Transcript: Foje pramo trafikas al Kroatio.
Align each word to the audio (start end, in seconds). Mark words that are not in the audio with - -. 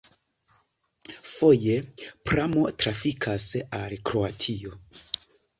Foje 1.33 1.75
pramo 2.31 2.65
trafikas 2.85 3.47
al 3.81 3.95
Kroatio. 4.11 4.77